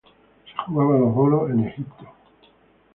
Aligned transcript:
Se 0.47 0.55
jugaba 0.65 0.95
a 0.95 0.99
los 0.99 1.13
bolos 1.13 1.51
en 1.51 1.59
Egipto. 1.63 2.07